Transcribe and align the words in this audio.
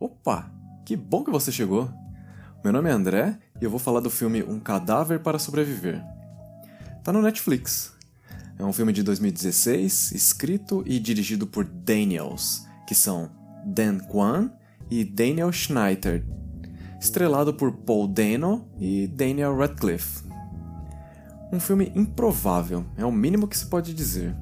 Opa, 0.00 0.48
que 0.84 0.94
bom 0.94 1.24
que 1.24 1.30
você 1.30 1.50
chegou! 1.50 1.90
Meu 2.62 2.72
nome 2.72 2.88
é 2.88 2.92
André 2.92 3.36
e 3.60 3.64
eu 3.64 3.70
vou 3.70 3.80
falar 3.80 3.98
do 3.98 4.08
filme 4.08 4.44
Um 4.44 4.60
Cadáver 4.60 5.18
para 5.18 5.40
Sobreviver. 5.40 6.00
Tá 7.02 7.12
no 7.12 7.20
Netflix. 7.20 7.92
É 8.56 8.64
um 8.64 8.72
filme 8.72 8.92
de 8.92 9.02
2016, 9.02 10.12
escrito 10.12 10.84
e 10.86 11.00
dirigido 11.00 11.48
por 11.48 11.64
Daniels, 11.64 12.64
que 12.86 12.94
são 12.94 13.28
Dan 13.66 13.98
Kwan 13.98 14.52
e 14.88 15.04
Daniel 15.04 15.50
Schneider, 15.50 16.24
estrelado 17.00 17.52
por 17.52 17.72
Paul 17.72 18.06
Dano 18.06 18.68
e 18.78 19.08
Daniel 19.08 19.56
Radcliffe. 19.56 20.22
Um 21.52 21.58
filme 21.58 21.90
improvável, 21.96 22.86
é 22.96 23.04
o 23.04 23.10
mínimo 23.10 23.48
que 23.48 23.58
se 23.58 23.66
pode 23.66 23.92
dizer. 23.92 24.32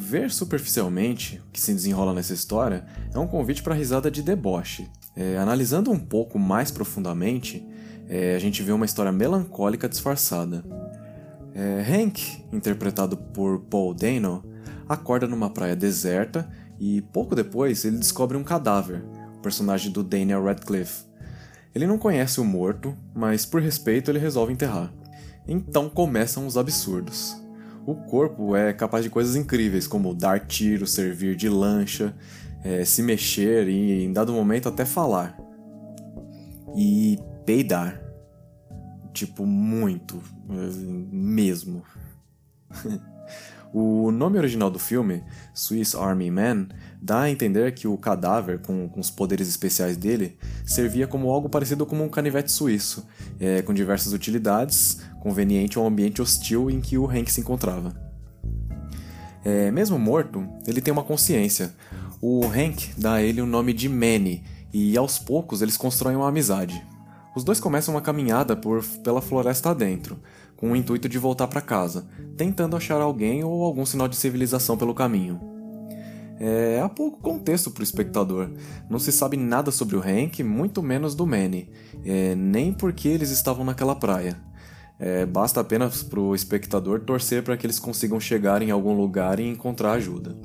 Ver 0.00 0.30
superficialmente 0.30 1.42
o 1.48 1.50
que 1.50 1.60
se 1.60 1.74
desenrola 1.74 2.14
nessa 2.14 2.32
história 2.32 2.86
é 3.12 3.18
um 3.18 3.26
convite 3.26 3.64
para 3.64 3.74
risada 3.74 4.08
de 4.08 4.22
deboche. 4.22 4.88
É, 5.16 5.36
analisando 5.36 5.90
um 5.90 5.98
pouco 5.98 6.38
mais 6.38 6.70
profundamente, 6.70 7.66
é, 8.08 8.36
a 8.36 8.38
gente 8.38 8.62
vê 8.62 8.70
uma 8.70 8.84
história 8.84 9.10
melancólica 9.10 9.88
disfarçada. 9.88 10.64
É, 11.52 11.82
Hank, 11.82 12.44
interpretado 12.52 13.16
por 13.16 13.58
Paul 13.62 13.92
Dano, 13.92 14.44
acorda 14.88 15.26
numa 15.26 15.50
praia 15.50 15.74
deserta 15.74 16.48
e 16.78 17.02
pouco 17.02 17.34
depois 17.34 17.84
ele 17.84 17.98
descobre 17.98 18.36
um 18.36 18.44
cadáver, 18.44 19.04
o 19.36 19.40
personagem 19.40 19.90
do 19.90 20.04
Daniel 20.04 20.44
Radcliffe. 20.44 21.06
Ele 21.74 21.88
não 21.88 21.98
conhece 21.98 22.40
o 22.40 22.44
morto, 22.44 22.96
mas 23.12 23.44
por 23.44 23.60
respeito 23.60 24.12
ele 24.12 24.20
resolve 24.20 24.52
enterrar. 24.52 24.94
Então 25.48 25.90
começam 25.90 26.46
os 26.46 26.56
absurdos. 26.56 27.47
O 27.88 27.94
corpo 27.94 28.54
é 28.54 28.70
capaz 28.74 29.02
de 29.02 29.08
coisas 29.08 29.34
incríveis, 29.34 29.86
como 29.86 30.12
dar 30.12 30.46
tiro, 30.46 30.86
servir 30.86 31.34
de 31.34 31.48
lancha, 31.48 32.14
é, 32.62 32.84
se 32.84 33.02
mexer 33.02 33.66
e, 33.66 34.04
em 34.04 34.12
dado 34.12 34.30
momento, 34.30 34.68
até 34.68 34.84
falar. 34.84 35.34
E 36.76 37.18
peidar. 37.46 37.98
Tipo, 39.14 39.46
muito. 39.46 40.22
Mesmo. 41.10 41.82
o 43.72 44.10
nome 44.10 44.38
original 44.38 44.70
do 44.70 44.78
filme, 44.78 45.22
Swiss 45.54 45.94
Army 45.94 46.30
Man, 46.30 46.68
dá 47.00 47.22
a 47.22 47.30
entender 47.30 47.72
que 47.72 47.86
o 47.86 47.96
cadáver, 47.96 48.60
com, 48.60 48.88
com, 48.88 49.00
os 49.00 49.10
poderes 49.10 49.48
especiais 49.48 49.96
dele, 49.96 50.38
servia 50.64 51.06
como 51.06 51.30
algo 51.30 51.48
parecido 51.48 51.84
com 51.84 51.96
um 52.02 52.08
canivete 52.08 52.50
suíço, 52.50 53.06
é, 53.38 53.62
com 53.62 53.74
diversas 53.74 54.12
utilidades, 54.12 55.00
conveniente 55.20 55.78
ao 55.78 55.86
ambiente 55.86 56.22
hostil 56.22 56.70
em 56.70 56.80
que 56.80 56.96
o 56.96 57.06
Hank 57.06 57.30
se 57.30 57.40
encontrava. 57.40 57.94
É, 59.44 59.70
mesmo 59.70 59.98
morto, 59.98 60.46
ele 60.66 60.80
tem 60.80 60.92
uma 60.92 61.04
consciência. 61.04 61.72
O 62.20 62.44
Hank 62.46 62.92
dá 62.96 63.14
a 63.14 63.22
ele 63.22 63.40
o 63.40 63.46
nome 63.46 63.72
de 63.72 63.88
Manny, 63.88 64.42
e 64.72 64.96
aos 64.96 65.18
poucos 65.18 65.62
eles 65.62 65.76
constroem 65.76 66.16
uma 66.16 66.28
amizade. 66.28 66.82
Os 67.34 67.44
dois 67.44 67.60
começam 67.60 67.94
uma 67.94 68.00
caminhada 68.00 68.56
por, 68.56 68.82
pela 69.04 69.20
floresta 69.20 69.70
adentro, 69.70 70.18
com 70.56 70.72
o 70.72 70.76
intuito 70.76 71.08
de 71.08 71.18
voltar 71.18 71.46
para 71.46 71.60
casa, 71.60 72.06
tentando 72.36 72.76
achar 72.76 73.00
alguém 73.00 73.44
ou 73.44 73.62
algum 73.62 73.86
sinal 73.86 74.08
de 74.08 74.16
civilização 74.16 74.76
pelo 74.76 74.94
caminho. 74.94 75.40
É, 76.40 76.80
há 76.80 76.88
pouco 76.88 77.20
contexto 77.20 77.70
para 77.70 77.80
o 77.80 77.84
espectador. 77.84 78.50
Não 78.88 78.98
se 78.98 79.10
sabe 79.10 79.36
nada 79.36 79.70
sobre 79.70 79.96
o 79.96 80.00
Hank, 80.00 80.42
muito 80.42 80.82
menos 80.82 81.14
do 81.14 81.26
Manny, 81.26 81.68
é, 82.04 82.34
nem 82.34 82.72
porque 82.72 83.08
eles 83.08 83.30
estavam 83.30 83.64
naquela 83.64 83.94
praia. 83.94 84.36
É, 84.98 85.24
basta 85.26 85.60
apenas 85.60 86.02
para 86.02 86.18
o 86.18 86.34
espectador 86.34 87.00
torcer 87.00 87.42
para 87.42 87.56
que 87.56 87.66
eles 87.66 87.78
consigam 87.78 88.18
chegar 88.18 88.62
em 88.62 88.70
algum 88.70 88.96
lugar 88.96 89.38
e 89.38 89.48
encontrar 89.48 89.92
ajuda. 89.92 90.36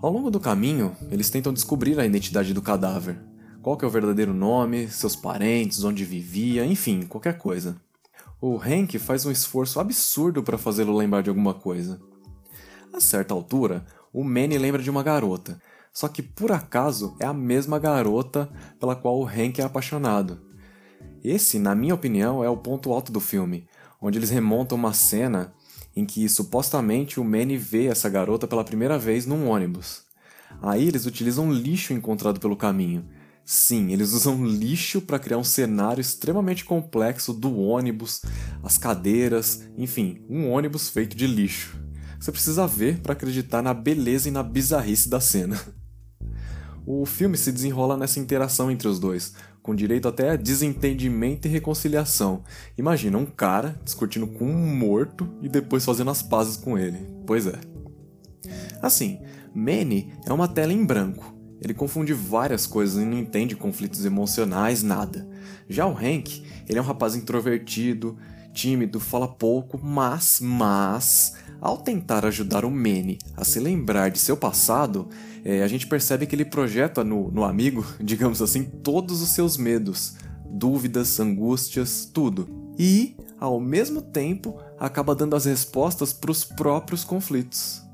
Ao 0.00 0.12
longo 0.12 0.30
do 0.30 0.38
caminho, 0.38 0.96
eles 1.10 1.28
tentam 1.28 1.52
descobrir 1.52 1.98
a 1.98 2.06
identidade 2.06 2.54
do 2.54 2.62
cadáver. 2.62 3.18
Qual 3.68 3.78
é 3.82 3.84
o 3.84 3.90
verdadeiro 3.90 4.32
nome, 4.32 4.88
seus 4.88 5.14
parentes, 5.14 5.84
onde 5.84 6.02
vivia, 6.02 6.64
enfim, 6.64 7.02
qualquer 7.02 7.36
coisa. 7.36 7.76
O 8.40 8.56
Hank 8.56 8.98
faz 8.98 9.26
um 9.26 9.30
esforço 9.30 9.78
absurdo 9.78 10.42
para 10.42 10.56
fazê-lo 10.56 10.96
lembrar 10.96 11.20
de 11.20 11.28
alguma 11.28 11.52
coisa. 11.52 12.00
A 12.94 12.98
certa 12.98 13.34
altura, 13.34 13.84
o 14.10 14.24
Manny 14.24 14.56
lembra 14.56 14.82
de 14.82 14.88
uma 14.88 15.02
garota, 15.02 15.60
só 15.92 16.08
que 16.08 16.22
por 16.22 16.50
acaso 16.50 17.14
é 17.20 17.26
a 17.26 17.34
mesma 17.34 17.78
garota 17.78 18.50
pela 18.80 18.96
qual 18.96 19.20
o 19.20 19.26
Hank 19.26 19.60
é 19.60 19.64
apaixonado. 19.64 20.40
Esse, 21.22 21.58
na 21.58 21.74
minha 21.74 21.94
opinião, 21.94 22.42
é 22.42 22.48
o 22.48 22.56
ponto 22.56 22.90
alto 22.90 23.12
do 23.12 23.20
filme, 23.20 23.68
onde 24.00 24.18
eles 24.18 24.30
remontam 24.30 24.78
uma 24.78 24.94
cena 24.94 25.52
em 25.94 26.06
que 26.06 26.26
supostamente 26.26 27.20
o 27.20 27.24
Manny 27.24 27.58
vê 27.58 27.88
essa 27.88 28.08
garota 28.08 28.48
pela 28.48 28.64
primeira 28.64 28.98
vez 28.98 29.26
num 29.26 29.46
ônibus. 29.46 30.04
Aí 30.62 30.88
eles 30.88 31.04
utilizam 31.04 31.52
lixo 31.52 31.92
encontrado 31.92 32.40
pelo 32.40 32.56
caminho. 32.56 33.06
Sim, 33.50 33.94
eles 33.94 34.12
usam 34.12 34.44
lixo 34.44 35.00
para 35.00 35.18
criar 35.18 35.38
um 35.38 35.42
cenário 35.42 36.02
extremamente 36.02 36.66
complexo 36.66 37.32
do 37.32 37.58
ônibus, 37.58 38.20
as 38.62 38.76
cadeiras, 38.76 39.62
enfim, 39.74 40.22
um 40.28 40.50
ônibus 40.50 40.90
feito 40.90 41.16
de 41.16 41.26
lixo. 41.26 41.80
Você 42.20 42.30
precisa 42.30 42.66
ver 42.66 42.98
para 42.98 43.14
acreditar 43.14 43.62
na 43.62 43.72
beleza 43.72 44.28
e 44.28 44.30
na 44.30 44.42
bizarrice 44.42 45.08
da 45.08 45.18
cena. 45.18 45.58
O 46.84 47.06
filme 47.06 47.38
se 47.38 47.50
desenrola 47.50 47.96
nessa 47.96 48.20
interação 48.20 48.70
entre 48.70 48.86
os 48.86 49.00
dois, 49.00 49.32
com 49.62 49.74
direito 49.74 50.08
até 50.08 50.32
a 50.32 50.36
desentendimento 50.36 51.48
e 51.48 51.50
reconciliação. 51.50 52.44
Imagina 52.76 53.16
um 53.16 53.24
cara 53.24 53.80
discutindo 53.82 54.26
com 54.26 54.44
um 54.44 54.76
morto 54.76 55.26
e 55.40 55.48
depois 55.48 55.86
fazendo 55.86 56.10
as 56.10 56.20
pazes 56.20 56.58
com 56.58 56.76
ele. 56.76 56.98
Pois 57.26 57.46
é. 57.46 57.58
Assim, 58.82 59.20
Manny 59.54 60.12
é 60.26 60.32
uma 60.34 60.48
tela 60.48 60.74
em 60.74 60.84
branco. 60.84 61.37
Ele 61.60 61.74
confunde 61.74 62.12
várias 62.12 62.66
coisas 62.66 63.02
e 63.02 63.06
não 63.06 63.18
entende 63.18 63.56
conflitos 63.56 64.04
emocionais, 64.04 64.82
nada. 64.82 65.28
Já 65.68 65.86
o 65.86 65.92
Hank, 65.92 66.42
ele 66.68 66.78
é 66.78 66.82
um 66.82 66.84
rapaz 66.84 67.16
introvertido, 67.16 68.16
tímido, 68.52 68.98
fala 68.98 69.28
pouco, 69.28 69.78
mas, 69.82 70.40
mas, 70.40 71.34
ao 71.60 71.78
tentar 71.78 72.24
ajudar 72.26 72.64
o 72.64 72.70
Manny 72.70 73.18
a 73.36 73.44
se 73.44 73.60
lembrar 73.60 74.10
de 74.10 74.18
seu 74.18 74.36
passado, 74.36 75.08
é, 75.44 75.62
a 75.62 75.68
gente 75.68 75.86
percebe 75.86 76.26
que 76.26 76.34
ele 76.34 76.44
projeta 76.44 77.04
no, 77.04 77.30
no 77.30 77.44
amigo, 77.44 77.84
digamos 78.00 78.42
assim, 78.42 78.64
todos 78.64 79.22
os 79.22 79.30
seus 79.30 79.56
medos, 79.56 80.16
dúvidas, 80.44 81.18
angústias, 81.20 82.08
tudo. 82.12 82.48
E, 82.78 83.16
ao 83.38 83.60
mesmo 83.60 84.00
tempo, 84.00 84.60
acaba 84.78 85.14
dando 85.14 85.36
as 85.36 85.44
respostas 85.44 86.12
para 86.12 86.30
os 86.30 86.44
próprios 86.44 87.04
conflitos. 87.04 87.87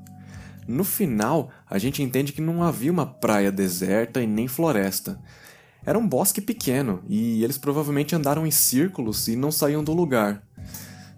No 0.67 0.83
final, 0.83 1.49
a 1.69 1.77
gente 1.77 2.01
entende 2.01 2.33
que 2.33 2.41
não 2.41 2.63
havia 2.63 2.91
uma 2.91 3.05
praia 3.05 3.51
deserta 3.51 4.21
e 4.21 4.27
nem 4.27 4.47
floresta. 4.47 5.19
Era 5.85 5.99
um 5.99 6.07
bosque 6.07 6.41
pequeno 6.41 7.03
e 7.07 7.43
eles 7.43 7.57
provavelmente 7.57 8.15
andaram 8.15 8.47
em 8.47 8.51
círculos 8.51 9.27
e 9.27 9.35
não 9.35 9.51
saíam 9.51 9.83
do 9.83 9.93
lugar. 9.93 10.41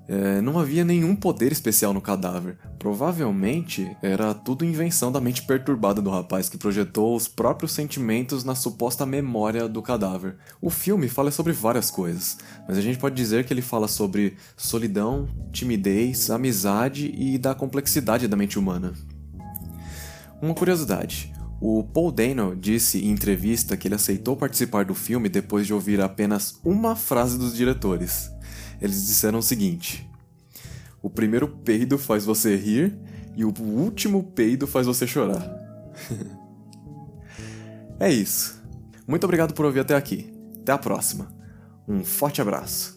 É, 0.10 0.40
não 0.40 0.58
havia 0.58 0.86
nenhum 0.86 1.16
poder 1.16 1.52
especial 1.52 1.94
no 1.94 2.02
cadáver. 2.02 2.58
Provavelmente 2.80 3.96
era 4.02 4.34
tudo 4.34 4.64
invenção 4.64 5.12
da 5.12 5.20
mente 5.20 5.42
perturbada 5.42 6.02
do 6.02 6.10
rapaz 6.10 6.48
que 6.48 6.58
projetou 6.58 7.16
os 7.16 7.28
próprios 7.28 7.74
sentimentos 7.74 8.44
na 8.44 8.56
suposta 8.56 9.06
memória 9.06 9.68
do 9.68 9.82
cadáver. 9.82 10.38
O 10.62 10.70
filme 10.70 11.10
fala 11.10 11.32
sobre 11.32 11.52
várias 11.52 11.92
coisas, 11.92 12.38
mas 12.68 12.78
a 12.78 12.82
gente 12.82 13.00
pode 13.00 13.16
dizer 13.16 13.46
que 13.46 13.54
ele 13.54 13.62
fala 13.62 13.88
sobre 13.88 14.38
solidão, 14.56 15.28
timidez, 15.52 16.30
amizade 16.30 17.14
e 17.18 17.38
da 17.38 17.54
complexidade 17.54 18.28
da 18.28 18.38
mente 18.38 18.58
humana. 18.58 18.94
Uma 20.42 20.54
curiosidade: 20.54 21.34
o 21.60 21.84
Paul 21.84 22.12
Dano 22.12 22.56
disse 22.56 23.00
em 23.00 23.12
entrevista 23.12 23.76
que 23.76 23.88
ele 23.88 23.96
aceitou 23.96 24.36
participar 24.36 24.86
do 24.86 24.94
filme 24.96 25.30
depois 25.30 25.66
de 25.66 25.74
ouvir 25.74 26.02
apenas 26.02 26.60
uma 26.64 26.96
frase 26.96 27.38
dos 27.38 27.56
diretores 27.56 28.32
eles 28.82 29.06
disseram 29.06 29.40
o 29.40 29.44
seguinte: 29.44 30.10
O 31.02 31.10
primeiro 31.10 31.48
peido 31.48 31.98
faz 31.98 32.26
você 32.26 32.56
rir 32.56 32.98
e 33.36 33.44
o 33.44 33.54
último 33.60 34.24
peido 34.24 34.68
faz 34.68 34.86
você 34.88 35.06
chorar. 35.06 35.44
é 38.00 38.12
isso. 38.12 38.62
Muito 39.08 39.24
obrigado 39.24 39.54
por 39.54 39.66
ouvir 39.66 39.80
até 39.82 39.96
aqui. 39.96 40.34
Até 40.62 40.72
a 40.72 40.78
próxima. 40.78 41.34
Um 41.88 42.04
forte 42.04 42.42
abraço. 42.42 42.97